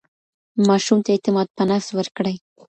[0.67, 2.35] ماشوم ته اعتماد په نفس ورکړئ.